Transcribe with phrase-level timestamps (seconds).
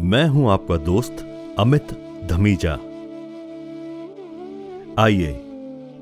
[0.00, 1.16] मैं हूँ आपका दोस्त
[1.58, 1.88] अमित
[2.26, 2.72] धमीजा।
[5.02, 5.40] आइए,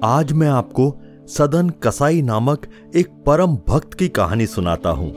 [0.04, 2.66] आज मैं आपको सदन कसाई नामक
[2.96, 5.12] एक परम भक्त की कहानी सुनाता हूँ।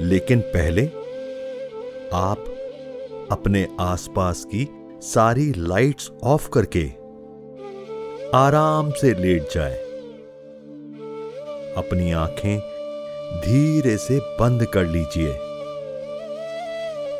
[0.00, 0.86] लेकिन पहले,
[2.14, 2.44] आप
[3.32, 4.68] अपने आसपास की
[5.02, 6.90] सारी लाइट्स ऑफ़ करके
[8.34, 9.74] आराम से लेट जाए।
[11.76, 12.58] अपनी आँखें
[13.40, 15.51] धीरे से बंद कर लीजिए।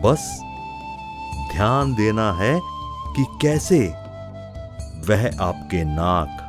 [0.00, 0.40] बस
[1.52, 2.60] ध्यान देना है
[3.16, 3.78] कि कैसे
[5.08, 6.46] वह आपके नाक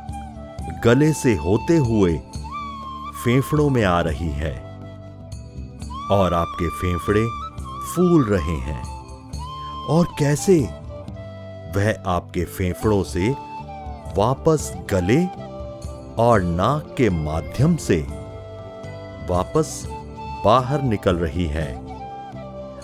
[0.84, 2.18] गले से होते हुए
[3.24, 4.80] फेफड़ों में आ रही है
[6.10, 7.26] और आपके फेफड़े
[7.94, 8.82] फूल रहे हैं।
[9.86, 10.60] और कैसे
[11.76, 13.30] वह आपके फेफड़ों से
[14.18, 15.26] वापस गले
[16.22, 18.06] और नाक के माध्यम से
[19.30, 19.88] वापस
[20.44, 21.81] बाहर निकल रही है।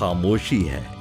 [0.00, 0.96] खामोशी है।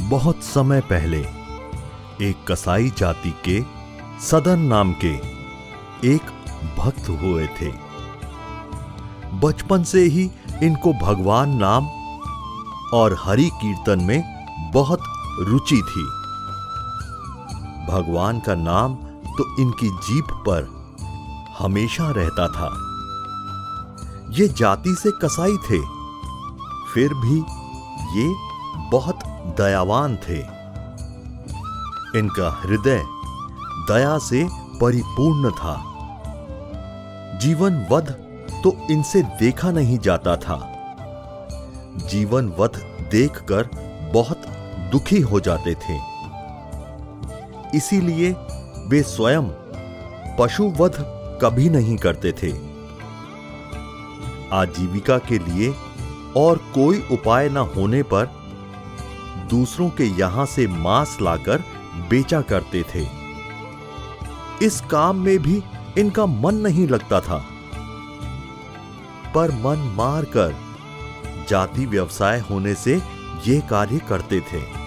[0.00, 1.20] बहुत समय पहले,
[2.22, 3.64] एक कसाई जाति के
[4.20, 5.12] सदन नाम के
[6.14, 6.22] एक
[6.78, 7.72] भक्त हुए थे।
[9.38, 10.30] बचपन से ही
[10.62, 11.88] इनको भगवान नाम
[12.94, 14.22] और हरि कीर्तन में
[14.74, 15.00] बहुत
[15.40, 16.04] रुचि थी।
[17.92, 18.94] भगवान का नाम
[19.38, 20.78] तो इनकी जीप पर
[21.58, 22.87] हमेशा रहता था।
[24.30, 25.78] ये जाति से कसाई थे।
[26.94, 27.38] फिर भी
[28.20, 28.34] ये
[28.90, 29.18] बहुत
[29.58, 30.38] दयावान थे।
[32.18, 33.02] इनका हृदय
[33.88, 35.84] दया से परिपूर्ण था।
[37.38, 38.10] जीवन वध
[38.64, 40.74] तो इनसे देखा नहीं जाता था।
[42.06, 42.76] जीवन वध
[43.10, 43.68] देखकर
[44.14, 44.42] बहुत
[44.92, 45.98] दुखी हो जाते थे।
[47.76, 48.36] इसीलिए
[48.88, 49.42] वे स्वयं
[50.38, 50.92] पशु वध
[51.42, 52.67] कभी नहीं करते थे।
[54.52, 55.74] आजीविका के लिए
[56.36, 58.26] और कोई उपाय न होने पर
[59.50, 61.64] दूसरों के यहाँ से मांस लाकर
[62.10, 63.08] बेचा करते थे।
[64.62, 65.62] इस काम में भी
[65.98, 67.44] इनका मन नहीं लगता था।
[69.34, 70.56] पर मन मारकर
[71.48, 73.02] जाति व्यवसाय होने से
[73.46, 74.78] ये कार्य करते थे।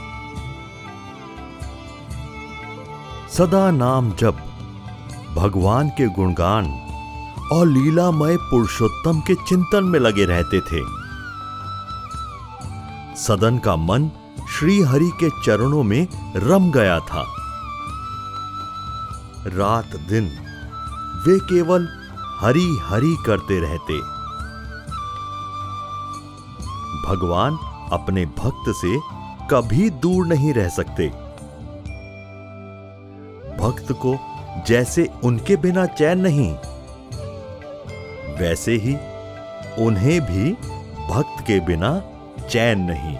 [3.30, 4.38] सदा नाम जब
[5.36, 6.66] भगवान के गुणगान
[7.52, 10.82] और लीलामय पुरुषोत्तम के चिंतन में लगे रहते थे।
[13.16, 14.12] सदन का मन
[14.60, 17.26] श्री हरि के चरणों में रम गया था।
[19.48, 20.26] रात दिन
[21.28, 21.88] वे केवल
[22.40, 23.98] हरि हरि करते रहते।
[27.08, 27.58] भगवान
[27.92, 29.00] अपने भक्त से
[29.52, 31.08] कभी दूर नहीं रह सकते।
[33.58, 34.16] भक्त को
[34.68, 36.56] जैसे उनके बिना चैन नहीं
[38.42, 38.96] वैसे ही
[39.80, 40.52] उन्हें भी
[41.08, 41.92] भक्त के बिना
[42.50, 43.16] चैन नहीं।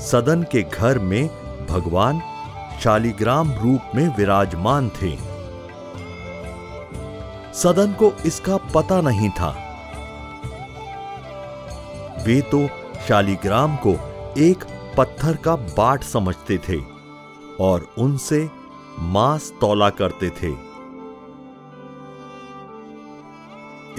[0.00, 1.28] सदन के घर में
[1.66, 2.20] भगवान
[2.80, 5.16] शालिग्राम रूप में विराजमान थे।
[7.54, 9.50] सदन को इसका पता नहीं था।
[12.26, 12.66] वे तो
[13.08, 13.92] शालिग्राम को
[14.38, 14.64] एक
[14.96, 16.78] पत्थर का बाट समझते थे
[17.60, 18.48] और उनसे
[18.98, 20.67] मांस तौला करते थे।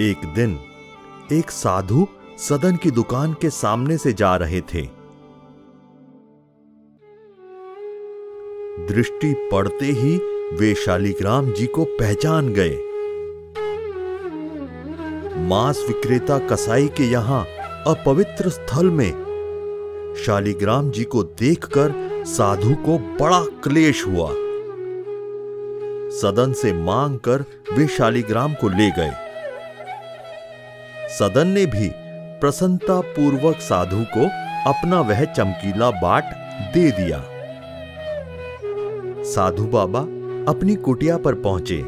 [0.00, 0.58] एक दिन,
[1.32, 2.06] एक साधु
[2.38, 4.82] सदन की दुकान के सामने से जा रहे थे।
[8.86, 10.16] दृष्टि पड़ते ही
[10.56, 12.76] वे शालिग्राम जी को पहचान गए।
[15.48, 17.44] मांस विक्रेता कसाई के यहाँ
[17.86, 19.12] अपवित्र स्थल में
[20.26, 21.94] शालिग्राम जी को देखकर
[22.26, 24.30] साधु को बड़ा क्लेश हुआ।
[26.10, 29.29] सदन से मांग कर वे शालिग्राम को ले गए।
[31.20, 31.88] सदन ने भी
[32.40, 34.22] प्रसन्नता पूर्वक साधु को
[34.70, 36.24] अपना वह चमकीला बाट
[36.74, 37.18] दे दिया।
[39.24, 40.00] साधु बाबा
[40.52, 41.78] अपनी कुटिया पर पहुँचे।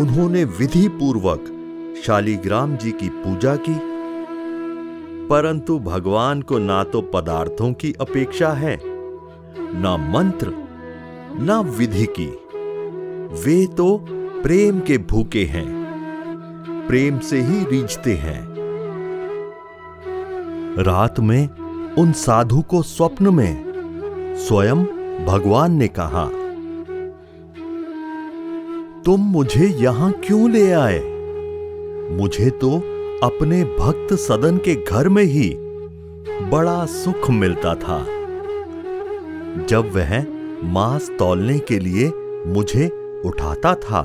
[0.00, 1.46] उन्होंने विधि पूर्वक
[2.06, 3.78] शालीग्राम जी की पूजा की,
[5.28, 8.78] परंतु भगवान को ना तो पदार्थों की अपेक्षा है,
[9.80, 10.52] ना मंत्र,
[11.40, 12.30] ना विधि की।
[13.44, 13.96] वे तो
[14.42, 15.77] प्रेम के भूखे हैं।
[16.88, 18.42] प्रेम से ही रीझते हैं।
[20.78, 21.48] रात में
[21.94, 24.84] उन साधु को स्वप्न में स्वयं
[25.26, 26.24] भगवान ने कहा,
[29.04, 31.00] तुम मुझे यहाँ क्यों ले आए?
[32.10, 32.76] मुझे तो
[33.22, 35.48] अपने भक्त सदन के घर में ही
[36.50, 37.98] बड़ा सुख मिलता था।
[39.66, 40.24] जब वह
[40.64, 42.10] मांस तौलने के लिए
[42.46, 42.88] मुझे
[43.24, 44.02] उठाता था,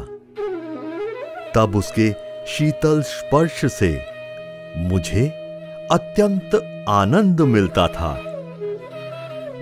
[1.55, 2.09] तब उसके
[2.47, 4.05] शीतल स्पर्श से
[4.77, 5.27] मुझे
[5.91, 8.23] अत्यंत आनंद मिलता था।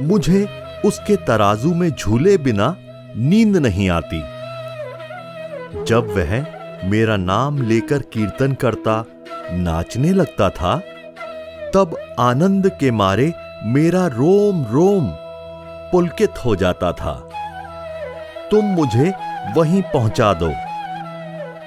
[0.01, 0.47] मुझे
[0.85, 2.75] उसके तराजू में झूले बिना
[3.17, 4.21] नींद नहीं आती।
[5.83, 6.45] जब वह
[6.89, 9.05] मेरा नाम लेकर कीर्तन करता,
[9.51, 10.77] नाचने लगता था,
[11.73, 13.33] तब आनंद के मारे
[13.63, 15.07] मेरा रोम रोम
[15.91, 17.29] पुलकित हो जाता था।
[18.51, 19.13] तुम मुझे
[19.55, 20.70] वहीं पहुँचा दो।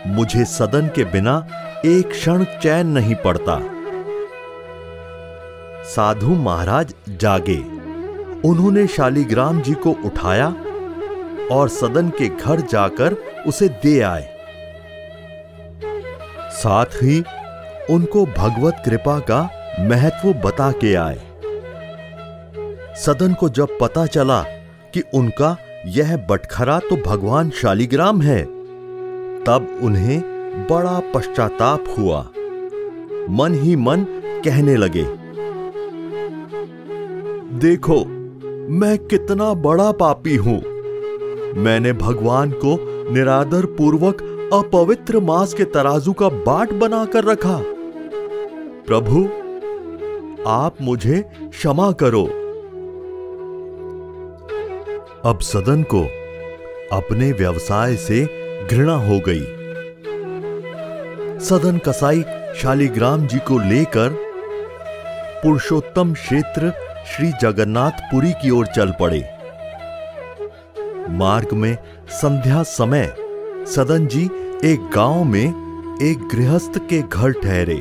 [0.06, 1.46] मुझे सदन के बिना
[1.86, 3.60] एक क्षण चैन नहीं पड़ता।
[5.84, 7.58] साधु महाराज जागे।
[8.48, 10.48] उन्होंने शालिग्राम जी को उठाया
[11.52, 13.16] और सदन के घर जाकर
[13.46, 14.28] उसे दे आए।
[16.50, 17.24] साथ ही
[17.90, 19.42] उनको भगवत कृपा का
[19.80, 21.20] महत्व बता के आए।
[22.96, 24.42] सदन को जब पता चला
[24.94, 25.56] कि उनका
[25.86, 28.53] यह बटखरा तो भगवान शालिग्राम है
[29.46, 30.20] तब उन्हें
[30.70, 32.20] बड़ा पश्चाताप हुआ।
[33.30, 34.06] मन ही मन
[34.44, 35.04] कहने लगे,
[37.58, 38.04] देखो,
[38.70, 40.60] मैं कितना बड़ा पापी हूँ।
[41.56, 42.76] मैंने भगवान को
[43.12, 47.58] निरादर पूर्वक अपवित्र मांस के तराजू का बाट बनाकर रखा।
[48.88, 49.24] प्रभु,
[50.46, 52.24] आप मुझे क्षमा करो।
[55.24, 56.02] अब सदन को
[56.92, 59.44] अपने व्यवसाय से घृणा हो गई।
[61.40, 62.24] सदन कसाई
[62.56, 64.08] शालिग्राम जी को लेकर
[65.42, 66.72] पुरुषोत्तम क्षेत्र
[67.06, 69.24] श्री जगन्नाथपुरी की ओर चल पड़े।
[71.10, 71.78] मार्ग में
[72.08, 73.14] संध्या समय
[73.66, 74.24] सदन जी
[74.64, 75.64] एक गाँव में
[76.02, 77.80] एक गृहस्थ के घर ठहरे।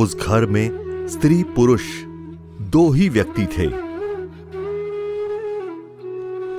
[0.00, 0.70] उस घर में
[1.08, 1.82] स्त्री पुरुष
[2.60, 3.90] दो ही व्यक्ति थे।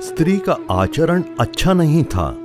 [0.00, 2.41] स्त्री का आचरण अच्छा नहीं था।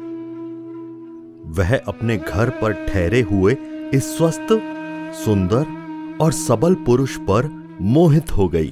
[1.48, 3.56] वह अपने घर पर ठहरे हुए
[3.94, 4.48] इस स्वस्थ,
[5.16, 7.50] सुंदर और सबल पुरुष पर
[7.82, 8.70] मोहित हो गई।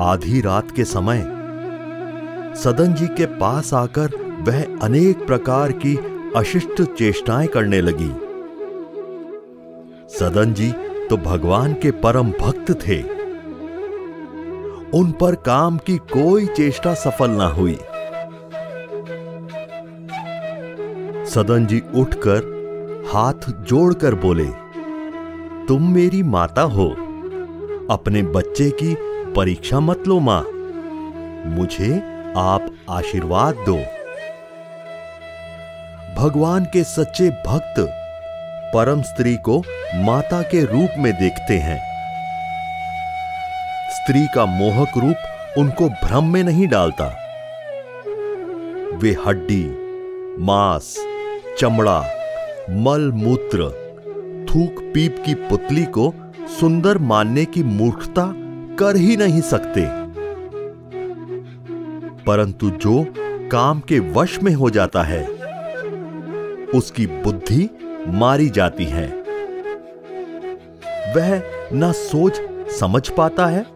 [0.00, 1.20] आधी रात के समय,
[2.56, 5.96] सदन जी के पास आकर वह अनेक प्रकार की
[6.36, 8.10] अशिष्ट चेष्टाएँ करने लगी।
[10.18, 10.72] सदन जी
[11.10, 13.02] तो भगवान के परम भक्त थे।
[14.98, 17.78] उन पर काम की कोई चेष्टा सफल ना हुई।
[21.34, 22.46] सदन जी उठकर
[23.12, 24.46] हाथ जोड़कर बोले,
[25.66, 26.88] तुम मेरी माता हो।
[27.90, 28.94] अपने बच्चे की
[29.32, 30.40] परीक्षा मत लो माँ।
[31.48, 31.94] मुझे
[32.36, 33.76] आप आशीर्वाद दो।
[36.16, 37.80] भगवान के सच्चे भक्त
[38.74, 39.58] परम स्त्री को
[39.94, 41.78] माता के रूप में देखते हैं।
[43.90, 47.06] स्त्री का मोहक रूप उनको भ्रम में नहीं डालता।
[48.96, 49.64] वे हड्डी,
[50.38, 50.94] मांस
[51.58, 52.10] चमड़ा,
[52.70, 53.58] मल मूत्र,
[54.50, 56.14] थूक पीप की पुतली को
[56.60, 58.34] सुंदर मानने की मूर्खता
[58.76, 59.86] कर ही नहीं सकते।
[62.26, 63.04] परंतु जो
[63.52, 65.26] काम के वश में हो जाता है,
[66.74, 67.70] उसकी बुद्धि
[68.08, 69.06] मारी जाती है।
[71.16, 71.42] वह
[71.72, 72.40] ना सोच
[72.70, 73.66] समझ पाता है,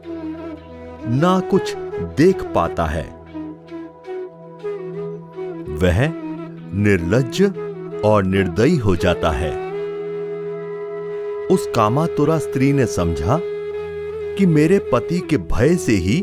[1.08, 1.76] ना कुछ
[2.16, 3.04] देख पाता है।
[5.76, 6.12] वह
[6.74, 7.65] निर्लज
[8.06, 9.50] और निर्दयी हो जाता है।
[11.46, 13.38] उस कामातुरा स्त्री ने समझा
[14.36, 16.16] कि मेरे पति के भय से ही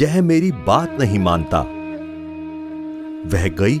[0.00, 1.60] यह मेरी बात नहीं मानता।
[3.26, 3.78] वह गई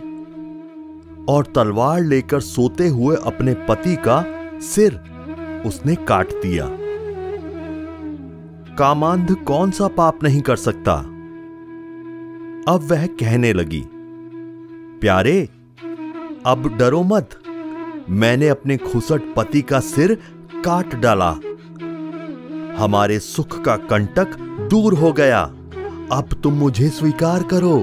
[1.28, 4.24] और तलवार लेकर सोते हुए अपने पति का
[4.60, 5.00] सिर
[5.66, 6.68] उसने काट दिया।
[8.78, 10.94] कामांध कौन सा पाप नहीं कर सकता?
[12.68, 13.82] अब वह कहने लगी,
[15.00, 15.48] प्यारे,
[16.46, 17.40] अब डरो मत।
[18.10, 20.14] मैंने अपने खुसट पति का सिर
[20.64, 21.30] काट डाला।
[22.78, 24.36] हमारे सुख का कंटक
[24.70, 25.40] दूर हो गया।
[26.12, 27.78] अब तुम मुझे स्वीकार करो।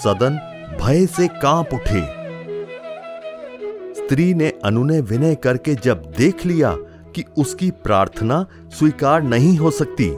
[0.00, 0.38] सदन
[0.82, 2.02] भय से काँप उठे।
[3.94, 6.76] स्त्री ने अनुनय विनय करके जब देख लिया
[7.14, 10.10] कि उसकी प्रार्थना स्वीकार नहीं हो सकती,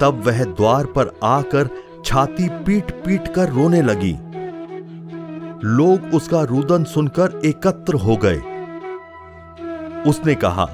[0.00, 1.68] तब वह द्वार पर आकर
[2.04, 4.16] छाती पीट पीट कर रोने लगी।
[5.66, 8.36] लोग उसका रुदन सुनकर एकत्र हो गए।
[10.10, 10.68] उसने कहा,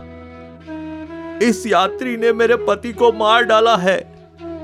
[1.42, 3.96] इस यात्री ने मेरे पति को मार डाला है।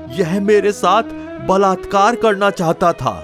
[0.09, 1.03] यह मेरे साथ
[1.47, 3.15] बलात्कार करना चाहता था।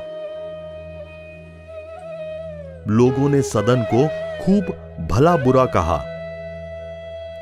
[2.88, 4.07] लोगों ने सदन को
[4.45, 4.63] खूब
[5.12, 6.01] भला बुरा कहा।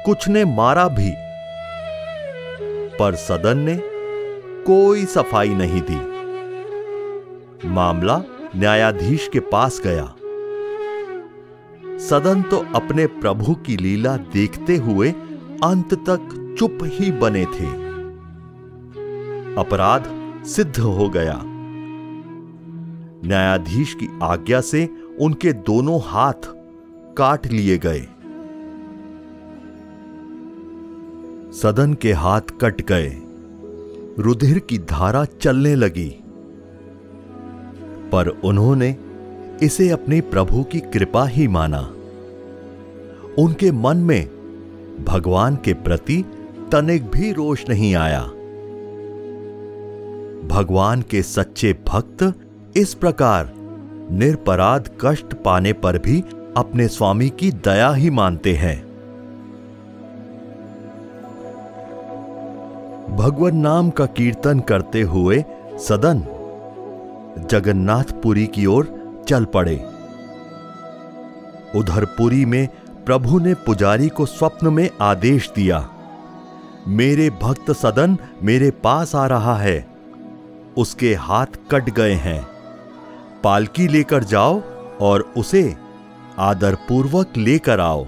[0.05, 1.13] कुछ ने मारा भी,
[2.99, 3.79] पर सदन ने
[4.63, 6.01] कोई सफ़ाई नहीं दी।
[7.67, 8.21] मामला
[8.55, 10.15] न्यायाधीश के पास गया।
[11.97, 15.11] सदन तो अपने प्रभु की लीला देखते हुए
[15.63, 17.83] अंत तक चुप ही बने थे।
[19.55, 20.03] अपराध
[20.45, 21.41] सिद्ध हो गया।
[23.25, 26.47] न्यायाधीश की आज्ञा से उनके दोनों हाथ
[27.17, 28.07] काट लिए गए।
[31.51, 33.21] सदन के हाथ कट गए।
[34.19, 36.22] रुधिर की धारा चलने लगी।
[38.13, 38.95] पर उन्होंने
[39.61, 41.79] इसे अपने प्रभु की कृपा ही माना।
[43.39, 44.25] उनके मन में
[45.05, 46.23] भगवान के प्रति
[46.71, 48.21] तनिक भी रोष नहीं आया।
[50.47, 52.33] भगवान के सच्चे भक्त
[52.77, 53.53] इस प्रकार
[54.11, 56.23] निरपराध कष्ट पाने पर भी
[56.57, 58.77] अपने स्वामी की दया ही मानते हैं।
[63.15, 65.43] भगवान नाम का कीर्तन करते हुए
[65.79, 66.23] सदन
[67.37, 68.87] जगन्नाथपुरी की ओर
[69.27, 69.75] चल पड़े।
[71.75, 72.67] उधर पुरी में
[73.05, 75.89] प्रभु ने पुजारी को स्वप्न में आदेश दिया,
[76.87, 79.87] मेरे भक्त सदन मेरे पास आ रहा है।
[80.77, 82.47] उसके हाथ कट गए हैं।
[83.43, 84.61] पालकी लेकर जाओ
[85.01, 85.75] और उसे
[86.39, 88.05] आदरपूर्वक लेकर आओ।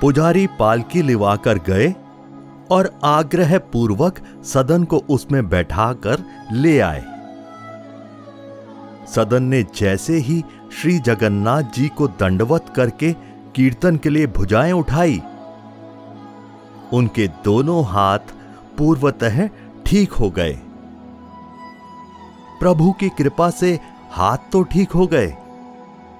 [0.00, 1.94] पुजारी पालकी लिवाकर गए
[2.72, 7.04] और आग्रह पूर्वक सदन को उसमें बैठाकर ले आए।
[9.06, 13.12] सदन ने जैसे ही श्री जगन्नाथ जी को दंडवत करके
[13.54, 15.20] कीर्तन के लिए भुजाएँ उठाई,
[16.92, 18.32] उनके दोनों हाथ
[18.78, 19.46] पूर्वतः
[19.86, 20.58] ठीक हो गए।
[22.60, 23.78] प्रभु की कृपा से
[24.10, 25.26] हाथ तो ठीक हो गए,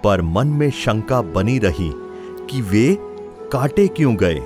[0.05, 1.91] पर मन में शंका बनी रही
[2.51, 2.97] कि वे
[3.53, 4.41] काटे क्यों गए?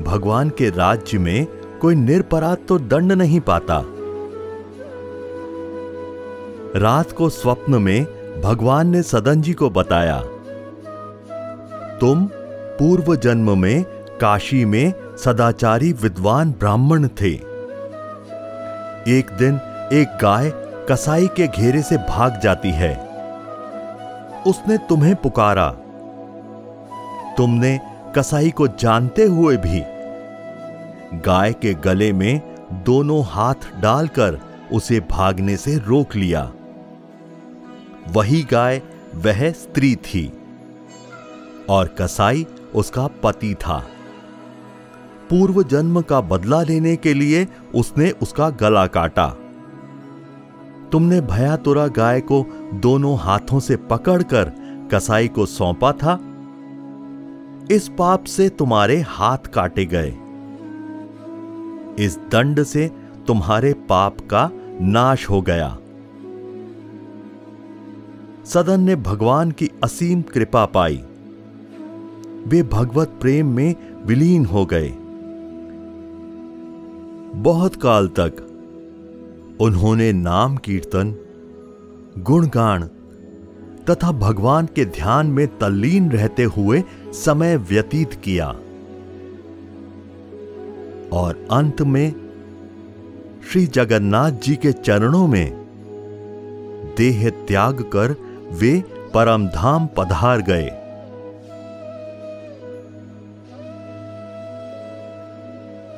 [0.00, 1.46] भगवान के राज्य में
[1.80, 3.82] कोई निरपराध तो दंड नहीं पाता।
[6.76, 8.04] रात को स्वप्न में
[8.42, 10.18] भगवान ने सदन जी को बताया,
[11.98, 12.24] तुम
[12.78, 13.84] पूर्व जन्म में
[14.20, 17.32] काशी में सदाचारी विद्वान ब्राह्मण थे।
[19.08, 19.60] एक दिन
[19.92, 20.50] एक गाय
[20.90, 22.94] कसाई के घेरे से भाग जाती है।
[24.46, 25.68] उसने तुम्हें पुकारा।
[27.36, 27.78] तुमने
[28.16, 29.82] कसाई को जानते हुए भी।
[31.20, 34.40] गाय के गले में दोनों हाथ डालकर
[34.72, 36.52] उसे भागने से रोक लिया।
[38.08, 38.82] वही गाय
[39.14, 40.32] वह स्त्री थी
[41.68, 43.86] और कसाई उसका पति था।
[45.30, 49.26] पूर्व जन्म का बदला लेने के लिए उसने उसका गला काटा।
[50.92, 54.52] तुमने भयातुरा गाय को दोनों हाथों से पकड़कर
[54.92, 56.31] कसाई को सौंपा था?
[57.70, 60.08] इस पाप से तुम्हारे हाथ काटे गए।
[62.04, 62.90] इस दंड से
[63.26, 64.50] तुम्हारे पाप का
[64.80, 65.78] नाश हो गया।
[68.44, 70.96] सदन ने भगवान की असीम कृपा पाई।
[72.46, 73.74] वे भगवत प्रेम में
[74.06, 74.88] विलीन हो गए।
[77.34, 78.48] बहुत काल तक
[79.60, 81.16] उन्होंने नाम कीर्तन,
[82.18, 82.90] गुणगान
[83.90, 88.46] तथा भगवान के ध्यान में तल्लीन रहते हुए समय व्यतीत किया।
[91.12, 92.14] और अंत में
[93.52, 95.50] श्री जगन्नाथ जी के चरणों में
[96.96, 98.16] देह त्याग कर
[98.52, 98.84] वे
[99.14, 100.70] परमधाम पधार गए।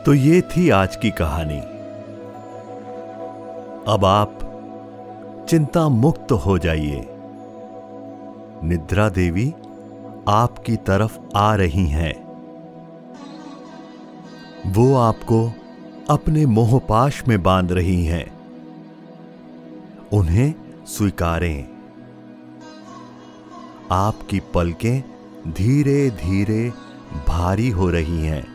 [0.06, 1.60] तो ये थी आज की कहानी।
[3.92, 4.38] अब आप
[5.48, 7.13] चिंता मुक्त हो जाइए।
[8.64, 9.50] निद्रा देवी
[10.28, 12.24] आपकी तरफ़ आ रही हैं।
[14.66, 15.52] वो आपको
[16.10, 18.38] अपने मोहपाश में बाँध रही हैं।
[20.12, 20.54] उन्हें
[20.86, 21.68] स्वीकारें।
[23.92, 25.04] आपकी पलकें
[25.48, 26.72] धीरे धीरे
[27.28, 28.54] भारी हो रही हैं।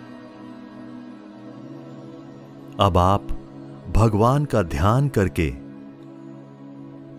[2.80, 3.28] अब आप
[3.96, 5.50] भगवान का ध्यान करके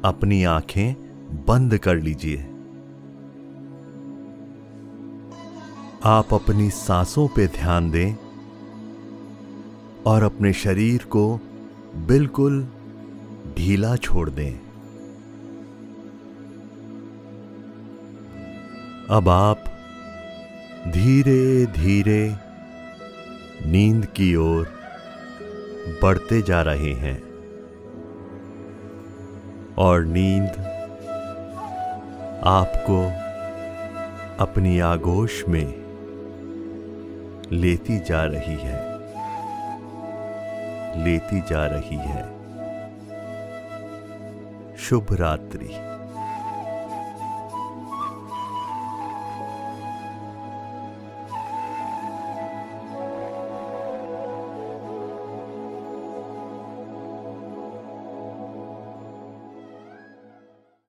[0.08, 0.94] अपनी आँखें
[1.48, 2.49] बंद कर लीजिए।
[6.04, 8.14] आप अपनी सांसों पे ध्यान दें
[10.06, 11.40] और अपने शरीर को
[11.94, 12.68] बिल्कुल
[13.56, 14.54] ढीला छोड़ दें।
[19.10, 19.64] अब आप
[20.88, 22.36] धीरे धीरे
[23.66, 24.68] नींद की ओर
[26.02, 27.22] बढ़ते जा रहे हैं
[29.78, 30.48] और नींद
[32.44, 33.04] आपको
[34.44, 35.79] अपनी आगोश में
[37.52, 38.90] लेती जा रही है।
[41.04, 42.40] लेती जा रही है।
[44.76, 45.89] शुभ रात्रि।